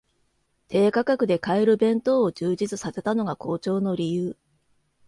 [0.67, 4.35] 低価格で買える弁当を充実させたのが好調の理由